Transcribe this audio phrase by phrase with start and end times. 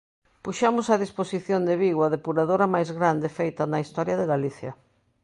[0.45, 4.71] Puxemos á disposición de Vigo a depuradora máis grande feita na historia de Galicia.